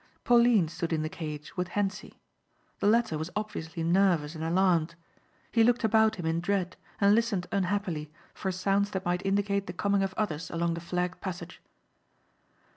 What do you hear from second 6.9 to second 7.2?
and